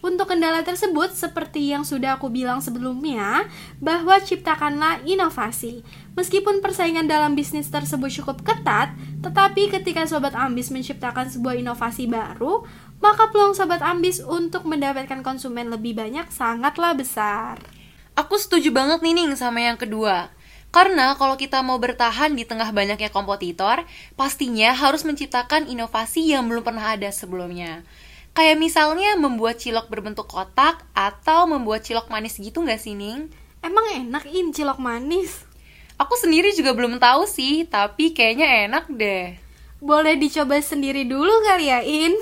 Untuk 0.00 0.32
kendala 0.32 0.64
tersebut, 0.64 1.12
seperti 1.12 1.76
yang 1.76 1.84
sudah 1.84 2.16
aku 2.16 2.32
bilang 2.32 2.64
sebelumnya, 2.64 3.44
bahwa 3.84 4.16
ciptakanlah 4.16 5.04
inovasi. 5.04 5.84
Meskipun 6.16 6.64
persaingan 6.64 7.04
dalam 7.04 7.36
bisnis 7.36 7.68
tersebut 7.68 8.08
cukup 8.08 8.40
ketat, 8.40 8.96
tetapi 9.20 9.68
ketika 9.68 10.08
sobat 10.08 10.32
ambis 10.32 10.72
menciptakan 10.72 11.28
sebuah 11.28 11.60
inovasi 11.60 12.08
baru, 12.08 12.64
maka 13.00 13.32
peluang 13.32 13.56
sobat 13.56 13.80
ambis 13.80 14.20
untuk 14.20 14.68
mendapatkan 14.68 15.24
konsumen 15.24 15.72
lebih 15.72 15.96
banyak 15.96 16.28
sangatlah 16.28 16.92
besar. 16.92 17.56
Aku 18.14 18.36
setuju 18.36 18.68
banget 18.70 19.00
nih 19.00 19.16
Ning 19.16 19.32
sama 19.34 19.64
yang 19.64 19.80
kedua. 19.80 20.28
Karena 20.70 21.18
kalau 21.18 21.34
kita 21.34 21.66
mau 21.66 21.82
bertahan 21.82 22.36
di 22.38 22.46
tengah 22.46 22.70
banyaknya 22.70 23.10
kompetitor, 23.10 23.82
pastinya 24.14 24.70
harus 24.70 25.02
menciptakan 25.02 25.66
inovasi 25.66 26.30
yang 26.30 26.46
belum 26.46 26.62
pernah 26.62 26.94
ada 26.94 27.10
sebelumnya. 27.10 27.82
Kayak 28.30 28.62
misalnya 28.62 29.18
membuat 29.18 29.58
cilok 29.58 29.90
berbentuk 29.90 30.30
kotak 30.30 30.86
atau 30.94 31.50
membuat 31.50 31.82
cilok 31.82 32.06
manis 32.06 32.38
gitu 32.38 32.62
nggak 32.62 32.78
sih 32.78 32.94
Ning? 32.94 33.26
Emang 33.58 33.82
enak 33.90 34.30
in 34.30 34.54
cilok 34.54 34.78
manis? 34.78 35.42
Aku 35.98 36.14
sendiri 36.14 36.54
juga 36.54 36.72
belum 36.72 37.02
tahu 37.02 37.26
sih, 37.26 37.66
tapi 37.66 38.14
kayaknya 38.14 38.70
enak 38.70 38.88
deh. 38.88 39.49
Boleh 39.80 40.20
dicoba 40.20 40.60
sendiri 40.60 41.08
dulu 41.08 41.32
kali 41.48 41.72
ya 41.72 41.80
In. 41.80 42.12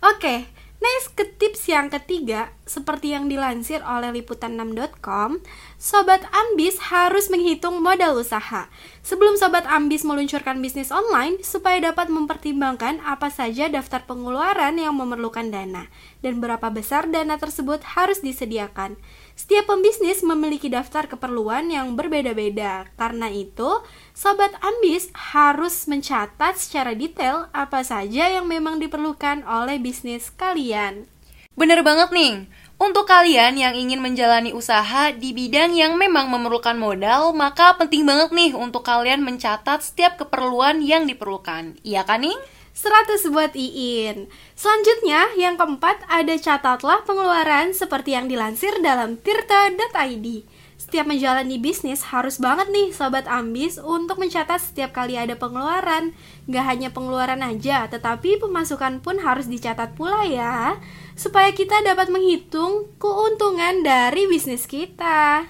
Oke, 0.00 0.48
next 0.80 1.12
ke 1.12 1.28
tips 1.36 1.68
yang 1.68 1.92
ketiga, 1.92 2.48
seperti 2.64 3.12
yang 3.12 3.28
dilansir 3.28 3.84
oleh 3.84 4.08
liputan6.com, 4.16 5.44
Sobat 5.76 6.24
Ambis 6.32 6.80
harus 6.88 7.28
menghitung 7.28 7.84
modal 7.84 8.16
usaha. 8.16 8.72
Sebelum 9.04 9.36
Sobat 9.36 9.68
Ambis 9.68 10.00
meluncurkan 10.00 10.64
bisnis 10.64 10.88
online, 10.88 11.44
supaya 11.44 11.92
dapat 11.92 12.08
mempertimbangkan 12.08 13.04
apa 13.04 13.28
saja 13.28 13.68
daftar 13.68 14.08
pengeluaran 14.08 14.80
yang 14.80 14.96
memerlukan 14.96 15.52
dana, 15.52 15.92
dan 16.24 16.40
berapa 16.40 16.72
besar 16.72 17.04
dana 17.12 17.36
tersebut 17.36 17.84
harus 17.84 18.24
disediakan. 18.24 18.96
Setiap 19.34 19.66
pembisnis 19.66 20.22
memiliki 20.22 20.70
daftar 20.70 21.10
keperluan 21.10 21.66
yang 21.66 21.98
berbeda-beda. 21.98 22.86
Karena 22.94 23.26
itu, 23.26 23.82
sobat 24.14 24.54
ambis 24.62 25.10
harus 25.34 25.90
mencatat 25.90 26.54
secara 26.54 26.94
detail 26.94 27.50
apa 27.50 27.82
saja 27.82 28.30
yang 28.30 28.46
memang 28.46 28.78
diperlukan 28.78 29.42
oleh 29.42 29.82
bisnis 29.82 30.30
kalian. 30.30 31.10
Bener 31.58 31.82
banget 31.82 32.14
nih. 32.14 32.46
Untuk 32.74 33.06
kalian 33.06 33.54
yang 33.54 33.74
ingin 33.78 34.02
menjalani 34.02 34.50
usaha 34.50 35.14
di 35.14 35.30
bidang 35.30 35.78
yang 35.78 35.94
memang 35.94 36.26
memerlukan 36.26 36.74
modal, 36.74 37.30
maka 37.30 37.78
penting 37.78 38.02
banget 38.02 38.34
nih 38.34 38.50
untuk 38.50 38.82
kalian 38.82 39.22
mencatat 39.22 39.78
setiap 39.82 40.18
keperluan 40.18 40.82
yang 40.82 41.06
diperlukan. 41.06 41.78
Iya 41.86 42.02
kan 42.02 42.26
nih? 42.26 42.34
100 42.74 43.30
buat 43.30 43.54
Iin. 43.54 44.26
Selanjutnya, 44.58 45.30
yang 45.38 45.54
keempat 45.54 46.10
ada 46.10 46.34
catatlah 46.34 47.06
pengeluaran 47.06 47.70
seperti 47.70 48.18
yang 48.18 48.26
dilansir 48.26 48.74
dalam 48.82 49.14
tirta.id. 49.22 50.26
Setiap 50.74 51.06
menjalani 51.06 51.56
bisnis 51.62 52.10
harus 52.10 52.42
banget 52.42 52.68
nih 52.74 52.90
Sobat 52.90 53.30
Ambis 53.30 53.78
untuk 53.78 54.18
mencatat 54.18 54.58
setiap 54.58 54.90
kali 54.90 55.14
ada 55.14 55.38
pengeluaran. 55.38 56.12
Gak 56.50 56.66
hanya 56.66 56.90
pengeluaran 56.90 57.46
aja, 57.46 57.86
tetapi 57.86 58.42
pemasukan 58.42 58.98
pun 59.00 59.22
harus 59.22 59.46
dicatat 59.46 59.94
pula 59.94 60.26
ya. 60.26 60.74
Supaya 61.14 61.54
kita 61.54 61.78
dapat 61.86 62.10
menghitung 62.10 62.90
keuntungan 62.98 63.86
dari 63.86 64.26
bisnis 64.26 64.66
kita. 64.66 65.46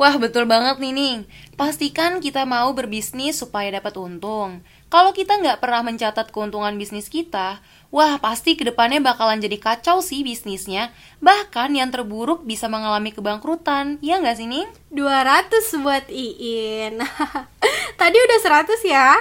Wah, 0.00 0.16
betul 0.16 0.48
banget 0.48 0.80
nih, 0.80 0.96
Ning. 0.96 1.18
Pastikan 1.60 2.24
kita 2.24 2.48
mau 2.48 2.72
berbisnis 2.72 3.36
supaya 3.36 3.68
dapat 3.68 4.00
untung. 4.00 4.64
Kalau 4.90 5.14
kita 5.14 5.38
nggak 5.38 5.62
pernah 5.62 5.86
mencatat 5.86 6.34
keuntungan 6.34 6.74
bisnis 6.74 7.06
kita, 7.06 7.62
wah 7.94 8.18
pasti 8.18 8.58
ke 8.58 8.66
depannya 8.66 8.98
bakalan 8.98 9.38
jadi 9.38 9.54
kacau 9.54 10.02
sih 10.02 10.26
bisnisnya. 10.26 10.90
Bahkan 11.22 11.78
yang 11.78 11.94
terburuk 11.94 12.42
bisa 12.42 12.66
mengalami 12.66 13.14
kebangkrutan, 13.14 14.02
ya 14.02 14.18
nggak 14.18 14.34
sih 14.34 14.50
Ning? 14.50 14.66
200 14.90 15.86
buat 15.86 16.10
Iin 16.10 16.98
Tadi 18.02 18.16
udah 18.18 18.38
100 18.42 18.82
ya 18.82 19.14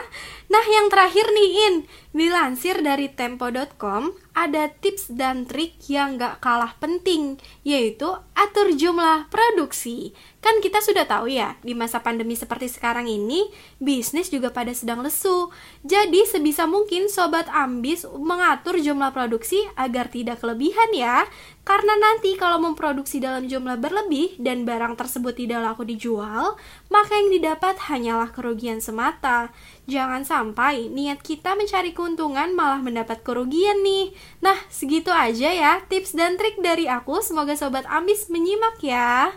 Nah 0.50 0.66
yang 0.66 0.90
terakhir 0.90 1.30
nih 1.30 1.50
In. 1.70 1.76
Dilansir 2.10 2.82
dari 2.82 3.06
Tempo.com 3.14 4.18
Ada 4.34 4.74
tips 4.82 5.14
dan 5.14 5.46
trik 5.46 5.78
yang 5.86 6.18
gak 6.18 6.42
kalah 6.42 6.74
penting 6.82 7.38
Yaitu 7.62 8.10
atur 8.34 8.74
jumlah 8.74 9.30
produksi. 9.30 10.18
Kan 10.42 10.58
kita 10.58 10.82
sudah 10.82 11.06
tahu 11.06 11.30
ya 11.30 11.54
Di 11.62 11.78
masa 11.78 12.02
pandemi 12.02 12.34
seperti 12.34 12.66
sekarang 12.66 13.06
ini 13.06 13.46
Bisnis 13.78 14.34
juga 14.34 14.50
pada 14.50 14.74
sedang 14.74 15.06
lesu. 15.06 15.54
Jadi 15.86 16.26
sebisa 16.26 16.66
mungkin 16.66 17.14
Sobat 17.14 17.46
Ambis 17.54 18.10
mengatur 18.10 18.82
jumlah 18.82 19.14
produksi 19.14 19.62
Agar 19.78 20.10
tidak 20.10 20.42
kelebihan 20.42 20.90
ya. 20.98 21.30
Karena 21.70 21.94
nanti 22.02 22.34
kalau 22.34 22.58
memproduksi 22.58 23.22
dalam 23.22 23.46
jumlah 23.46 23.78
berlebih 23.78 24.42
dan 24.42 24.66
barang 24.66 24.98
tersebut 24.98 25.38
tidak 25.38 25.62
laku 25.62 25.86
dijual, 25.86 26.58
maka 26.90 27.14
yang 27.14 27.30
didapat 27.30 27.78
hanyalah 27.94 28.34
kerugian 28.34 28.82
semata. 28.82 29.54
Jangan 29.90 30.22
sampai 30.22 30.86
niat 30.86 31.26
kita 31.26 31.58
mencari 31.58 31.98
keuntungan 31.98 32.54
malah 32.54 32.78
mendapat 32.78 33.26
kerugian 33.26 33.82
nih. 33.82 34.14
Nah, 34.38 34.54
segitu 34.70 35.10
aja 35.10 35.50
ya 35.50 35.82
tips 35.90 36.14
dan 36.14 36.38
trik 36.38 36.62
dari 36.62 36.86
aku. 36.86 37.26
Semoga 37.26 37.58
Sobat 37.58 37.90
Ambis 37.90 38.30
menyimak 38.30 38.78
ya. 38.86 39.34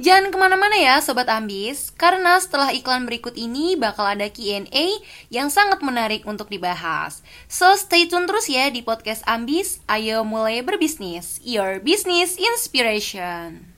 Jangan 0.00 0.32
ke 0.32 0.40
mana-mana 0.40 0.80
ya 0.80 0.96
Sobat 1.04 1.28
Ambis, 1.28 1.92
karena 1.92 2.40
setelah 2.40 2.72
iklan 2.72 3.04
berikut 3.04 3.36
ini 3.36 3.76
bakal 3.76 4.08
ada 4.08 4.32
Q&A 4.32 4.96
yang 5.28 5.52
sangat 5.52 5.84
menarik 5.84 6.24
untuk 6.24 6.48
dibahas. 6.48 7.20
So 7.52 7.76
stay 7.76 8.08
tune 8.08 8.24
terus 8.24 8.48
ya 8.48 8.72
di 8.72 8.80
podcast 8.80 9.20
Ambis, 9.28 9.84
ayo 9.84 10.24
mulai 10.24 10.64
berbisnis, 10.64 11.36
your 11.44 11.84
business 11.84 12.40
inspiration. 12.40 13.68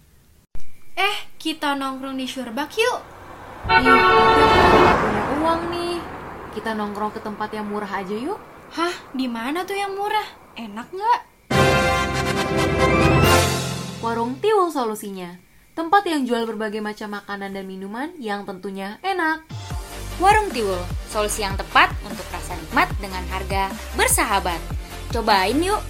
Eh, 0.95 1.17
kita 1.43 1.75
nongkrong 1.75 2.15
di 2.15 2.31
Syurbak 2.31 2.71
yuk. 2.79 3.03
Nggak 3.67 4.97
punya 5.03 5.25
uang 5.43 5.63
nih. 5.75 5.92
Kita 6.53 6.77
nongkrong 6.77 7.17
ke 7.17 7.21
tempat 7.25 7.49
yang 7.57 7.65
murah 7.65 7.89
aja 7.89 8.13
yuk. 8.13 8.37
Hah, 8.77 8.93
di 9.17 9.25
mana 9.25 9.65
tuh 9.65 9.73
yang 9.73 9.97
murah? 9.97 10.29
Enak 10.53 10.89
nggak? 10.93 11.21
Warung 14.05 14.37
Tiwul 14.37 14.69
solusinya. 14.69 15.33
Tempat 15.73 16.05
yang 16.05 16.29
jual 16.29 16.45
berbagai 16.45 16.85
macam 16.85 17.17
makanan 17.17 17.57
dan 17.57 17.65
minuman 17.65 18.13
yang 18.21 18.45
tentunya 18.45 19.01
enak. 19.01 19.49
Warung 20.21 20.53
Tiwul, 20.53 20.77
solusi 21.09 21.41
yang 21.41 21.57
tepat 21.57 21.89
untuk 22.05 22.29
rasa 22.29 22.53
nikmat 22.61 22.93
dengan 23.01 23.25
harga 23.33 23.73
bersahabat. 23.97 24.61
Cobain 25.09 25.57
yuk! 25.57 25.81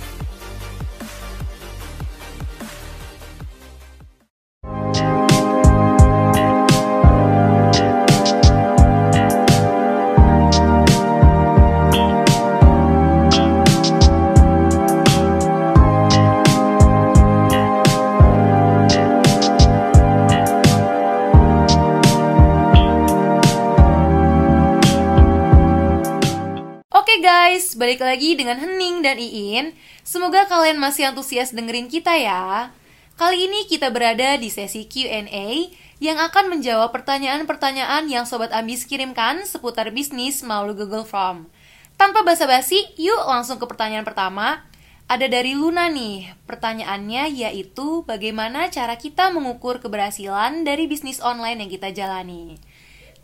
Balik 27.93 28.09
lagi 28.09 28.41
dengan 28.41 28.57
Hening 28.57 29.05
dan 29.05 29.21
Iin. 29.21 29.77
Semoga 30.01 30.49
kalian 30.49 30.81
masih 30.81 31.13
antusias 31.13 31.53
dengerin 31.53 31.93
kita 31.93 32.17
ya. 32.17 32.73
Kali 33.21 33.45
ini 33.45 33.69
kita 33.69 33.93
berada 33.93 34.41
di 34.41 34.49
sesi 34.49 34.89
Q&A 34.89 35.69
yang 36.01 36.17
akan 36.17 36.57
menjawab 36.57 36.89
pertanyaan-pertanyaan 36.89 38.09
yang 38.09 38.25
Sobat 38.25 38.49
Ambis 38.57 38.89
kirimkan 38.89 39.45
seputar 39.45 39.93
bisnis 39.93 40.41
melalui 40.41 40.73
Google 40.73 41.05
Form. 41.05 41.53
Tanpa 42.01 42.25
basa-basi, 42.25 42.81
yuk 42.97 43.29
langsung 43.29 43.61
ke 43.61 43.69
pertanyaan 43.69 44.09
pertama. 44.09 44.65
Ada 45.05 45.29
dari 45.29 45.53
Luna 45.53 45.93
nih, 45.93 46.33
pertanyaannya 46.49 47.29
yaitu 47.45 48.09
bagaimana 48.09 48.73
cara 48.73 48.97
kita 48.97 49.29
mengukur 49.37 49.85
keberhasilan 49.85 50.65
dari 50.65 50.89
bisnis 50.89 51.21
online 51.21 51.69
yang 51.69 51.71
kita 51.77 51.93
jalani. 51.93 52.57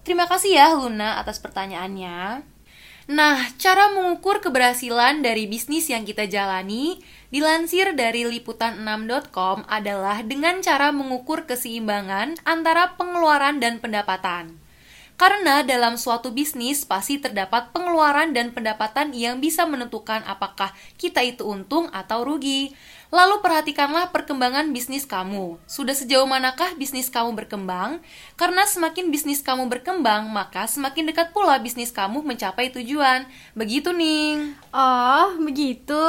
Terima 0.04 0.28
kasih 0.28 0.60
ya 0.60 0.76
Luna 0.76 1.16
atas 1.16 1.40
pertanyaannya. 1.40 2.57
Nah, 3.08 3.40
cara 3.56 3.88
mengukur 3.96 4.44
keberhasilan 4.44 5.24
dari 5.24 5.48
bisnis 5.48 5.88
yang 5.88 6.04
kita 6.04 6.28
jalani 6.28 7.00
dilansir 7.32 7.96
dari 7.96 8.28
liputan6.com 8.28 9.64
adalah 9.64 10.20
dengan 10.20 10.60
cara 10.60 10.92
mengukur 10.92 11.48
keseimbangan 11.48 12.36
antara 12.44 13.00
pengeluaran 13.00 13.64
dan 13.64 13.80
pendapatan. 13.80 14.60
Karena 15.16 15.64
dalam 15.64 15.96
suatu 15.96 16.36
bisnis 16.36 16.84
pasti 16.84 17.16
terdapat 17.16 17.72
pengeluaran 17.72 18.36
dan 18.36 18.52
pendapatan 18.52 19.16
yang 19.16 19.40
bisa 19.40 19.64
menentukan 19.64 20.20
apakah 20.28 20.76
kita 21.00 21.24
itu 21.24 21.48
untung 21.48 21.88
atau 21.96 22.28
rugi. 22.28 22.76
Lalu 23.08 23.40
perhatikanlah 23.40 24.12
perkembangan 24.12 24.68
bisnis 24.68 25.08
kamu. 25.08 25.56
Sudah 25.64 25.96
sejauh 25.96 26.28
manakah 26.28 26.76
bisnis 26.76 27.08
kamu 27.08 27.32
berkembang? 27.32 28.04
Karena 28.36 28.68
semakin 28.68 29.08
bisnis 29.08 29.40
kamu 29.40 29.64
berkembang, 29.72 30.28
maka 30.28 30.68
semakin 30.68 31.08
dekat 31.08 31.32
pula 31.32 31.56
bisnis 31.56 31.88
kamu 31.88 32.20
mencapai 32.20 32.68
tujuan. 32.68 33.24
Begitu, 33.56 33.96
Ning. 33.96 34.52
Oh, 34.76 35.40
begitu. 35.40 36.04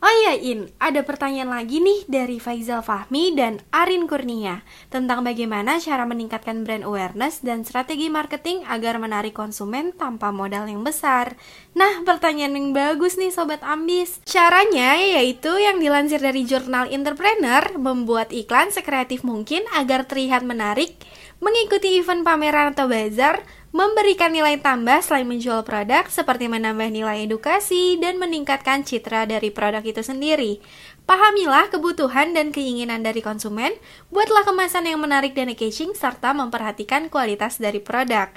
Oh 0.00 0.08
iya, 0.24 0.32
In, 0.32 0.72
ada 0.80 1.04
pertanyaan 1.04 1.52
lagi 1.52 1.76
nih 1.76 2.08
dari 2.08 2.40
Faizal 2.40 2.80
Fahmi 2.80 3.36
dan 3.36 3.60
Arin 3.68 4.08
Kurnia 4.08 4.64
tentang 4.88 5.20
bagaimana 5.20 5.76
cara 5.76 6.08
meningkatkan 6.08 6.64
brand 6.64 6.88
awareness 6.88 7.44
dan 7.44 7.68
strategi 7.68 8.08
marketing 8.08 8.64
agar 8.64 8.96
menarik 8.96 9.36
konsumen 9.36 9.92
tanpa 9.92 10.32
modal 10.32 10.64
yang 10.72 10.80
besar. 10.80 11.36
Nah, 11.76 12.00
pertanyaan 12.08 12.56
yang 12.56 12.72
bagus 12.72 13.20
nih 13.20 13.28
Sobat 13.28 13.60
Ambis. 13.60 14.24
Caranya 14.24 14.96
yaitu 14.96 15.52
yang 15.60 15.76
dilansir 15.84 16.24
dari 16.24 16.48
jurnal 16.48 16.88
Entrepreneur, 16.88 17.60
membuat 17.76 18.32
iklan 18.32 18.72
sekreatif 18.72 19.20
mungkin 19.20 19.68
agar 19.76 20.08
terlihat 20.08 20.48
menarik, 20.48 20.96
mengikuti 21.44 22.00
event 22.00 22.24
pameran 22.24 22.72
atau 22.72 22.88
bazar, 22.88 23.44
memberikan 23.70 24.34
nilai 24.34 24.58
tambah 24.58 24.98
selain 24.98 25.26
menjual 25.26 25.62
produk 25.62 26.06
seperti 26.10 26.50
menambah 26.50 26.90
nilai 26.90 27.22
edukasi 27.26 27.98
dan 28.02 28.18
meningkatkan 28.18 28.82
citra 28.82 29.30
dari 29.30 29.54
produk 29.54 29.82
itu 29.82 30.02
sendiri. 30.02 30.58
Pahamilah 31.06 31.70
kebutuhan 31.70 32.34
dan 32.34 32.54
keinginan 32.54 33.02
dari 33.02 33.22
konsumen, 33.22 33.74
buatlah 34.14 34.46
kemasan 34.46 34.86
yang 34.86 35.02
menarik 35.02 35.34
dan 35.34 35.50
engaging 35.50 35.94
serta 35.94 36.34
memperhatikan 36.34 37.10
kualitas 37.10 37.58
dari 37.58 37.82
produk. 37.82 38.30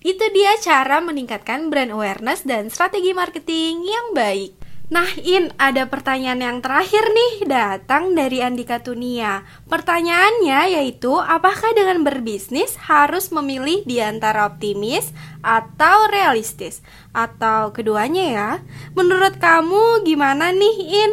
Itu 0.00 0.24
dia 0.32 0.56
cara 0.60 1.04
meningkatkan 1.04 1.68
brand 1.68 1.92
awareness 1.92 2.44
dan 2.44 2.72
strategi 2.72 3.12
marketing 3.12 3.84
yang 3.84 4.16
baik. 4.16 4.59
Nah, 4.90 5.06
In, 5.22 5.54
ada 5.54 5.86
pertanyaan 5.86 6.42
yang 6.42 6.58
terakhir 6.58 7.06
nih 7.14 7.46
datang 7.46 8.18
dari 8.18 8.42
Andika 8.42 8.82
Tunia. 8.82 9.46
Pertanyaannya 9.70 10.66
yaitu, 10.74 11.14
apakah 11.14 11.70
dengan 11.78 12.02
berbisnis 12.02 12.74
harus 12.90 13.30
memilih 13.30 13.86
di 13.86 14.02
antara 14.02 14.50
optimis 14.50 15.14
atau 15.46 16.10
realistis? 16.10 16.82
Atau 17.14 17.70
keduanya 17.70 18.24
ya? 18.34 18.50
Menurut 18.98 19.38
kamu 19.38 20.02
gimana 20.02 20.50
nih, 20.50 20.76
In? 21.06 21.12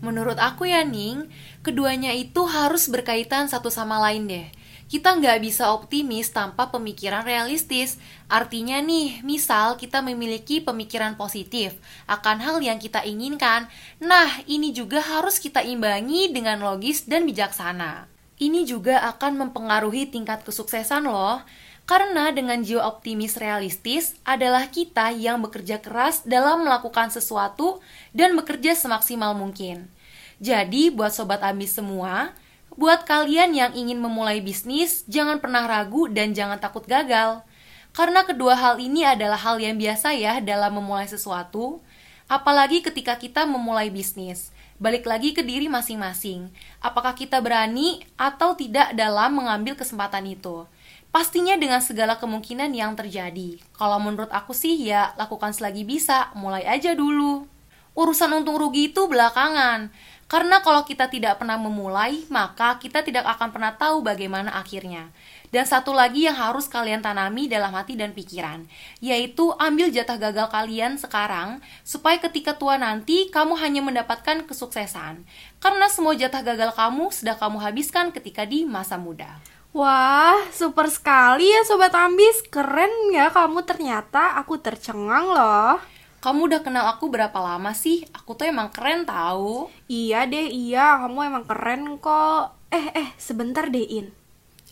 Menurut 0.00 0.40
aku 0.40 0.64
ya, 0.64 0.80
Ning, 0.80 1.28
keduanya 1.60 2.16
itu 2.16 2.48
harus 2.48 2.88
berkaitan 2.88 3.52
satu 3.52 3.68
sama 3.68 4.00
lain 4.00 4.32
deh. 4.32 4.48
Kita 4.88 5.20
nggak 5.20 5.44
bisa 5.44 5.68
optimis 5.76 6.32
tanpa 6.32 6.72
pemikiran 6.72 7.20
realistis. 7.20 8.00
Artinya 8.24 8.80
nih, 8.80 9.20
misal 9.20 9.76
kita 9.76 10.00
memiliki 10.00 10.64
pemikiran 10.64 11.12
positif 11.20 11.76
akan 12.08 12.40
hal 12.40 12.56
yang 12.64 12.80
kita 12.80 13.04
inginkan. 13.04 13.68
Nah, 14.00 14.40
ini 14.48 14.72
juga 14.72 15.04
harus 15.04 15.36
kita 15.36 15.60
imbangi 15.60 16.32
dengan 16.32 16.64
logis 16.64 17.04
dan 17.04 17.28
bijaksana. 17.28 18.08
Ini 18.40 18.64
juga 18.64 19.04
akan 19.12 19.44
mempengaruhi 19.44 20.08
tingkat 20.08 20.40
kesuksesan 20.48 21.04
loh. 21.04 21.44
Karena 21.84 22.32
dengan 22.32 22.64
jiwa 22.64 22.88
optimis 22.88 23.36
realistis 23.36 24.16
adalah 24.24 24.72
kita 24.72 25.12
yang 25.12 25.44
bekerja 25.44 25.84
keras 25.84 26.24
dalam 26.24 26.64
melakukan 26.64 27.12
sesuatu 27.12 27.84
dan 28.16 28.32
bekerja 28.40 28.72
semaksimal 28.72 29.36
mungkin. 29.36 29.92
Jadi, 30.40 30.88
buat 30.88 31.12
sobat 31.12 31.44
ambis 31.44 31.76
semua, 31.76 32.32
buat 32.78 33.02
kalian 33.02 33.58
yang 33.58 33.74
ingin 33.74 33.98
memulai 33.98 34.38
bisnis, 34.38 35.02
jangan 35.10 35.42
pernah 35.42 35.66
ragu 35.66 36.06
dan 36.06 36.30
jangan 36.30 36.62
takut 36.62 36.86
gagal. 36.86 37.42
Karena 37.90 38.22
kedua 38.22 38.54
hal 38.54 38.78
ini 38.78 39.02
adalah 39.02 39.34
hal 39.34 39.58
yang 39.58 39.74
biasa 39.74 40.14
ya 40.14 40.38
dalam 40.38 40.78
memulai 40.78 41.10
sesuatu, 41.10 41.82
apalagi 42.30 42.78
ketika 42.78 43.18
kita 43.18 43.50
memulai 43.50 43.90
bisnis. 43.90 44.54
Balik 44.78 45.10
lagi 45.10 45.34
ke 45.34 45.42
diri 45.42 45.66
masing-masing. 45.66 46.54
Apakah 46.78 47.18
kita 47.18 47.42
berani 47.42 48.06
atau 48.14 48.54
tidak 48.54 48.94
dalam 48.94 49.34
mengambil 49.34 49.74
kesempatan 49.74 50.30
itu? 50.30 50.70
Pastinya 51.10 51.58
dengan 51.58 51.82
segala 51.82 52.14
kemungkinan 52.14 52.70
yang 52.78 52.94
terjadi. 52.94 53.58
Kalau 53.74 53.98
menurut 53.98 54.30
aku 54.30 54.54
sih 54.54 54.78
ya 54.78 55.18
lakukan 55.18 55.50
selagi 55.50 55.82
bisa, 55.82 56.30
mulai 56.38 56.62
aja 56.62 56.94
dulu. 56.94 57.50
Urusan 57.98 58.38
untung 58.38 58.54
rugi 58.54 58.94
itu 58.94 59.10
belakangan. 59.10 59.90
Karena 60.28 60.60
kalau 60.60 60.84
kita 60.84 61.08
tidak 61.08 61.40
pernah 61.40 61.56
memulai, 61.56 62.28
maka 62.28 62.76
kita 62.76 63.00
tidak 63.00 63.24
akan 63.24 63.48
pernah 63.48 63.72
tahu 63.80 64.04
bagaimana 64.04 64.52
akhirnya. 64.60 65.08
Dan 65.48 65.64
satu 65.64 65.96
lagi 65.96 66.28
yang 66.28 66.36
harus 66.36 66.68
kalian 66.68 67.00
tanami 67.00 67.48
dalam 67.48 67.72
hati 67.72 67.96
dan 67.96 68.12
pikiran, 68.12 68.68
yaitu 69.00 69.56
ambil 69.56 69.88
jatah 69.88 70.20
gagal 70.20 70.52
kalian 70.52 71.00
sekarang, 71.00 71.64
supaya 71.80 72.20
ketika 72.20 72.52
tua 72.60 72.76
nanti 72.76 73.32
kamu 73.32 73.56
hanya 73.56 73.80
mendapatkan 73.80 74.44
kesuksesan. 74.44 75.24
Karena 75.64 75.88
semua 75.88 76.12
jatah 76.12 76.44
gagal 76.44 76.76
kamu 76.76 77.08
sudah 77.08 77.40
kamu 77.40 77.64
habiskan 77.64 78.12
ketika 78.12 78.44
di 78.44 78.68
masa 78.68 79.00
muda. 79.00 79.40
Wah, 79.72 80.44
super 80.52 80.92
sekali 80.92 81.48
ya 81.48 81.64
Sobat 81.64 81.96
Ambis. 81.96 82.44
Keren 82.52 83.12
ya 83.16 83.32
kamu 83.32 83.64
ternyata. 83.64 84.36
Aku 84.40 84.60
tercengang 84.60 85.28
loh. 85.28 85.97
Kamu 86.18 86.50
udah 86.50 86.66
kenal 86.66 86.90
aku 86.90 87.06
berapa 87.14 87.38
lama 87.38 87.70
sih? 87.78 88.02
Aku 88.10 88.34
tuh 88.34 88.50
emang 88.50 88.74
keren 88.74 89.06
tahu. 89.06 89.70
Iya 89.86 90.26
deh, 90.26 90.50
iya. 90.50 90.98
Kamu 90.98 91.18
emang 91.22 91.46
keren 91.46 91.94
kok. 92.02 92.58
Eh, 92.74 92.90
eh, 92.90 93.08
sebentar 93.22 93.70
deh, 93.70 93.86
In. 93.86 94.10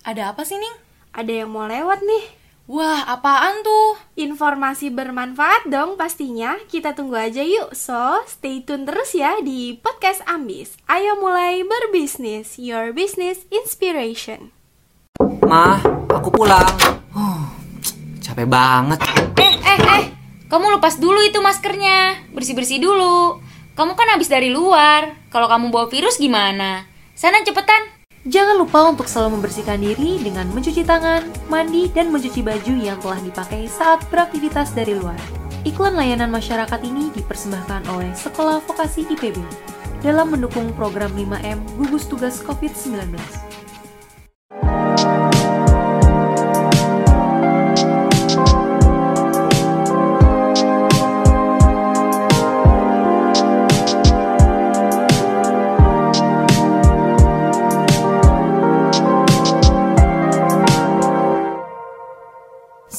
Ada 0.03 0.35
apa 0.35 0.43
sih, 0.43 0.59
Ning? 0.59 0.75
Ada 1.15 1.47
yang 1.47 1.55
mau 1.55 1.71
lewat 1.71 2.03
nih. 2.03 2.25
Wah, 2.67 3.07
apaan 3.07 3.63
tuh? 3.63 3.95
Informasi 4.19 4.91
bermanfaat 4.91 5.71
dong 5.71 5.95
pastinya. 5.95 6.59
Kita 6.67 6.99
tunggu 6.99 7.15
aja 7.15 7.47
yuk. 7.47 7.79
So, 7.79 8.27
stay 8.27 8.67
tune 8.67 8.83
terus 8.83 9.15
ya 9.15 9.39
di 9.39 9.79
podcast 9.79 10.27
Ambis. 10.27 10.75
Ayo 10.91 11.15
mulai 11.15 11.63
berbisnis. 11.63 12.59
Your 12.59 12.91
business 12.91 13.47
inspiration. 13.55 14.51
Mah, 15.47 15.79
aku 16.11 16.27
pulang. 16.35 16.75
Huh, 17.15 17.55
capek 18.19 18.51
banget. 18.51 18.99
Eh, 19.39 19.55
eh, 19.63 19.79
eh. 20.03 20.16
Kamu 20.47 20.79
lepas 20.79 21.03
dulu 21.03 21.27
itu 21.27 21.43
maskernya. 21.43 22.23
Bersih-bersih 22.31 22.79
dulu. 22.79 23.43
Kamu 23.75 23.99
kan 23.99 24.15
habis 24.15 24.31
dari 24.31 24.47
luar. 24.47 25.19
Kalau 25.27 25.51
kamu 25.51 25.75
bawa 25.75 25.91
virus 25.91 26.23
gimana? 26.23 26.87
Sana 27.19 27.43
cepetan. 27.43 27.91
Jangan 28.27 28.59
lupa 28.59 28.87
untuk 28.91 29.11
selalu 29.11 29.39
membersihkan 29.39 29.79
diri 29.79 30.19
dengan 30.23 30.51
mencuci 30.51 30.83
tangan, 30.83 31.27
mandi, 31.47 31.87
dan 31.91 32.11
mencuci 32.11 32.43
baju 32.43 32.75
yang 32.79 32.99
telah 32.99 33.23
dipakai 33.23 33.71
saat 33.71 34.03
beraktivitas 34.11 34.75
dari 34.75 34.99
luar. 34.99 35.19
Iklan 35.67 35.99
layanan 35.99 36.31
masyarakat 36.31 36.79
ini 36.83 37.11
dipersembahkan 37.15 37.91
oleh 37.91 38.11
Sekolah 38.15 38.63
Vokasi 38.67 39.07
IPB 39.07 39.43
dalam 40.03 40.31
mendukung 40.31 40.71
program 40.75 41.11
5M 41.15 41.59
gugus 41.79 42.07
tugas 42.07 42.39
COVID-19. 42.43 43.15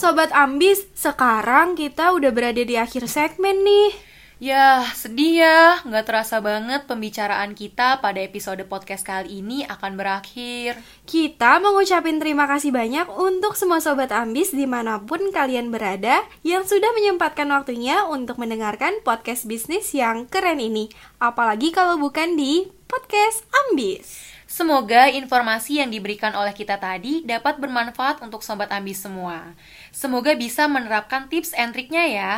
Sobat 0.08 0.32
Ambis, 0.32 0.88
sekarang 0.96 1.76
kita 1.76 2.16
udah 2.16 2.32
berada 2.32 2.64
di 2.64 2.80
akhir 2.80 3.12
segmen 3.12 3.60
nih. 3.60 3.92
Ya, 4.40 4.88
sedih 4.96 5.44
ya. 5.44 5.84
Nggak 5.84 6.08
terasa 6.08 6.40
banget 6.40 6.88
pembicaraan 6.88 7.52
kita 7.52 8.00
pada 8.00 8.24
episode 8.24 8.64
podcast 8.72 9.04
kali 9.04 9.44
ini 9.44 9.68
akan 9.68 10.00
berakhir. 10.00 10.80
Kita 11.04 11.60
mengucapin 11.60 12.24
terima 12.24 12.48
kasih 12.48 12.72
banyak 12.72 13.12
untuk 13.20 13.60
semua 13.60 13.84
Sobat 13.84 14.16
Ambis 14.16 14.56
di 14.56 14.64
mana 14.64 15.04
pun 15.04 15.20
kalian 15.28 15.76
berada 15.76 16.24
yang 16.40 16.64
sudah 16.64 16.96
menyempatkan 16.96 17.52
waktunya 17.52 18.08
untuk 18.08 18.40
mendengarkan 18.40 19.04
podcast 19.04 19.44
bisnis 19.44 19.92
yang 19.92 20.24
keren 20.32 20.64
ini. 20.64 20.88
Apalagi 21.20 21.76
kalau 21.76 22.00
bukan 22.00 22.40
di 22.40 22.72
podcast 22.88 23.44
Ambis. 23.68 24.28
Semoga 24.48 25.12
informasi 25.12 25.84
yang 25.84 25.92
diberikan 25.92 26.32
oleh 26.32 26.56
kita 26.56 26.80
tadi 26.80 27.22
dapat 27.28 27.60
bermanfaat 27.60 28.24
untuk 28.24 28.40
sobat 28.40 28.72
ambis 28.72 29.04
semua. 29.04 29.54
Semoga 29.92 30.38
bisa 30.38 30.66
menerapkan 30.70 31.28
tips 31.32 31.52
and 31.58 31.74
triknya 31.74 32.06
ya. 32.08 32.32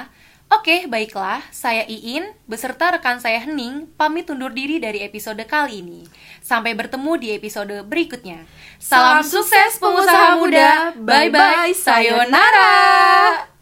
Oke, 0.49 0.89
baiklah. 0.89 1.45
Saya 1.53 1.85
Iin 1.85 2.25
beserta 2.49 2.89
rekan 2.89 3.21
saya 3.21 3.37
Hening 3.45 3.85
pamit 3.93 4.25
undur 4.33 4.49
diri 4.49 4.81
dari 4.81 5.05
episode 5.05 5.45
kali 5.45 5.85
ini. 5.85 6.01
Sampai 6.41 6.73
bertemu 6.73 7.11
di 7.21 7.27
episode 7.37 7.85
berikutnya. 7.85 8.49
Salam 8.81 9.21
sukses 9.21 9.77
pengusaha 9.77 10.41
muda. 10.41 10.97
Bye 10.97 11.29
bye. 11.29 11.69
Sayonara. 11.77 12.73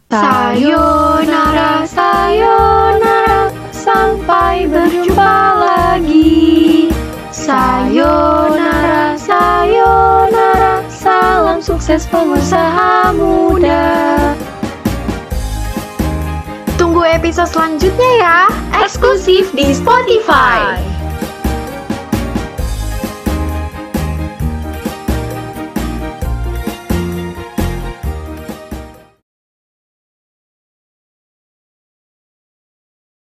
Sayonara, 0.08 1.84
sayonara, 1.84 3.52
sampai 3.76 4.63
berjumpa 4.63 5.36
lagi. 5.60 6.88
Sayonara, 7.36 9.19
sayonara, 9.19 10.66
salam 11.08 11.63
sukses 11.63 12.04
pengusaha 12.12 13.15
muda. 13.15 13.88
Tunggu 16.76 17.08
episode 17.08 17.48
selanjutnya 17.48 18.12
ya, 18.20 18.39
eksklusif 18.84 19.56
di 19.56 19.72
Spotify. 19.72 20.76